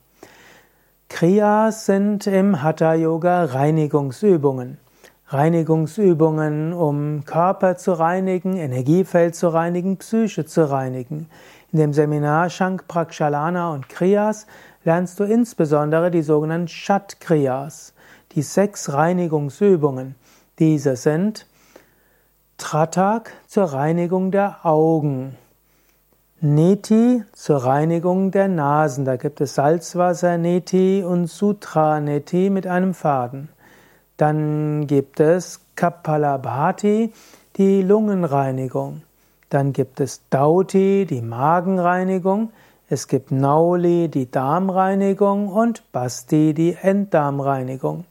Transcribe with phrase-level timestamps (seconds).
[1.08, 4.78] Kriyas sind im Hatha Yoga Reinigungsübungen.
[5.28, 11.30] Reinigungsübungen, um Körper zu reinigen, Energiefeld zu reinigen, Psyche zu reinigen.
[11.70, 14.48] In dem Seminar Shank Prakshalana und Kriyas
[14.82, 17.92] lernst du insbesondere die sogenannten Shat Kriyas
[18.36, 20.14] die sechs Reinigungsübungen.
[20.58, 21.46] Diese sind
[22.58, 25.36] Tratak zur Reinigung der Augen,
[26.40, 29.06] Neti zur Reinigung der Nasen.
[29.06, 33.48] Da gibt es Salzwasser Neti und Sutra Neti mit einem Faden.
[34.18, 37.12] Dann gibt es Kapalabhati,
[37.56, 39.02] die Lungenreinigung.
[39.48, 42.50] Dann gibt es Dauti, die Magenreinigung.
[42.88, 48.04] Es gibt Nauli, die Darmreinigung und Basti, die Enddarmreinigung.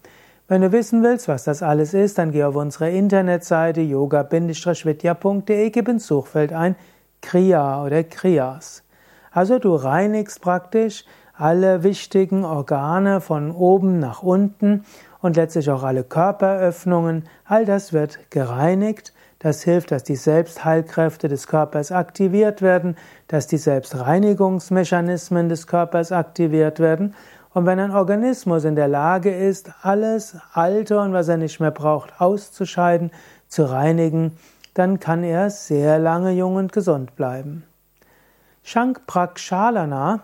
[0.47, 5.87] Wenn du wissen willst, was das alles ist, dann geh auf unsere Internetseite yoga-vidya.de, gib
[5.87, 6.75] ins Suchfeld ein
[7.21, 8.83] Kriya oder Kriyas.
[9.31, 11.03] Also du reinigst praktisch
[11.33, 14.85] alle wichtigen Organe von oben nach unten
[15.19, 17.23] und letztlich auch alle Körperöffnungen.
[17.45, 19.13] All das wird gereinigt.
[19.39, 22.97] Das hilft, dass die Selbstheilkräfte des Körpers aktiviert werden,
[23.27, 27.15] dass die Selbstreinigungsmechanismen des Körpers aktiviert werden
[27.55, 31.71] und wenn ein Organismus in der Lage ist, alles Alte und was er nicht mehr
[31.71, 33.11] braucht, auszuscheiden,
[33.47, 34.37] zu reinigen,
[34.73, 37.63] dann kann er sehr lange jung und gesund bleiben.
[38.61, 40.23] Shank Prakshalana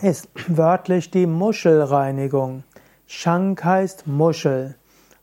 [0.00, 2.64] ist wörtlich die Muschelreinigung.
[3.06, 4.74] Shank heißt Muschel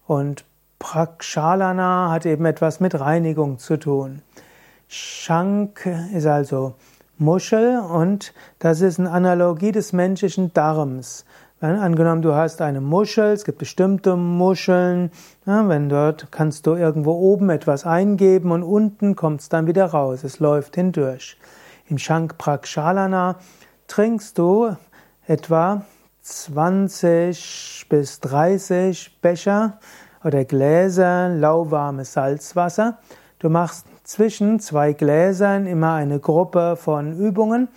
[0.06, 0.45] und
[0.78, 4.22] Prakshalana hat eben etwas mit Reinigung zu tun.
[4.88, 6.76] Shank ist also
[7.17, 11.25] Muschel und das ist eine Analogie des menschlichen Darms.
[11.61, 15.09] Wenn, angenommen, du hast eine Muschel, es gibt bestimmte Muscheln,
[15.45, 19.86] ja, wenn dort kannst du irgendwo oben etwas eingeben und unten kommt es dann wieder
[19.86, 21.37] raus, es läuft hindurch.
[21.87, 23.37] Im Shank Prakshalana
[23.87, 24.75] trinkst du
[25.25, 25.86] etwa
[26.21, 29.80] 20 bis 30 Becher
[30.23, 32.98] oder Gläser lauwarmes Salzwasser.
[33.39, 37.67] Du machst zwischen zwei Gläsern immer eine Gruppe von Übungen.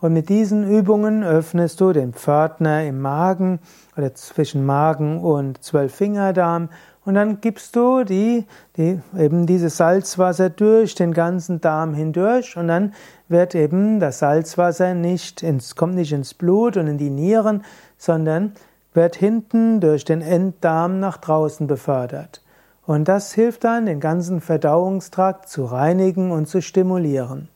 [0.00, 3.58] Und mit diesen Übungen öffnest du den Pförtner im Magen
[3.96, 6.68] oder zwischen Magen und Zwölffingerdarm.
[7.04, 8.46] Und dann gibst du die,
[8.76, 12.56] die, eben dieses Salzwasser durch den ganzen Darm hindurch.
[12.56, 12.94] Und dann
[13.28, 17.64] wird eben das Salzwasser nicht ins, kommt nicht ins Blut und in die Nieren,
[17.98, 18.52] sondern
[18.94, 22.42] wird hinten durch den Enddarm nach draußen befördert.
[22.90, 27.48] Und das hilft dann, den ganzen Verdauungstrakt zu reinigen und zu stimulieren.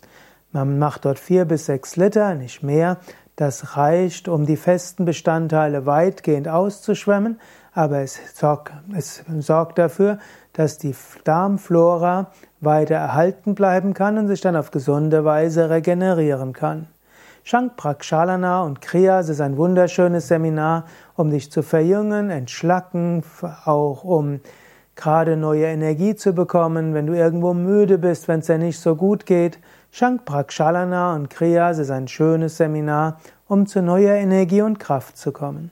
[0.52, 2.98] Man macht dort vier bis sechs Liter, nicht mehr.
[3.34, 7.40] Das reicht, um die festen Bestandteile weitgehend auszuschwemmen,
[7.72, 10.20] aber es sorgt, es sorgt dafür,
[10.52, 10.94] dass die
[11.24, 12.30] Darmflora
[12.60, 16.86] weiter erhalten bleiben kann und sich dann auf gesunde Weise regenerieren kann.
[17.42, 20.84] Shank Prakshalana und Kriyas ist ein wunderschönes Seminar,
[21.16, 23.24] um dich zu verjüngen, entschlacken,
[23.64, 24.38] auch um
[24.96, 28.96] gerade neue Energie zu bekommen, wenn du irgendwo müde bist, wenn es dir nicht so
[28.96, 29.58] gut geht.
[29.90, 35.32] Shank Prakshalana und Kriyas ist ein schönes Seminar, um zu neuer Energie und Kraft zu
[35.32, 35.70] kommen.